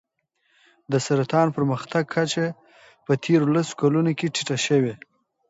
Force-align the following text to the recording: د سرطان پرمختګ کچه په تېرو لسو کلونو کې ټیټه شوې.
د 0.91 0.93
سرطان 1.05 1.47
پرمختګ 1.57 2.03
کچه 2.15 2.45
په 3.05 3.13
تېرو 3.23 3.45
لسو 3.55 3.73
کلونو 3.81 4.11
کې 4.17 4.27
ټیټه 4.35 4.57
شوې. 4.67 4.93